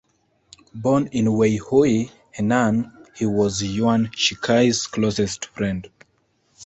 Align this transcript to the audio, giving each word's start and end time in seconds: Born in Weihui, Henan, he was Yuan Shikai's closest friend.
Born 0.73 1.05
in 1.11 1.25
Weihui, 1.27 2.09
Henan, 2.35 2.91
he 3.15 3.27
was 3.27 3.61
Yuan 3.61 4.07
Shikai's 4.07 4.87
closest 4.87 5.45
friend. 5.45 5.91